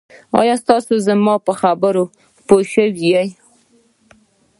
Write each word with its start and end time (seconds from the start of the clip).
آیا 0.39 0.55
تاسي 0.67 0.95
زما 1.07 1.35
په 1.45 1.51
خبرو 1.61 2.03
پوه 2.47 2.63
شوي 2.73 3.11